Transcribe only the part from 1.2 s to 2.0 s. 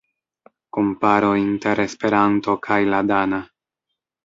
inter